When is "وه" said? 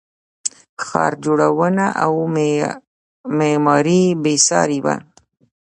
4.85-4.95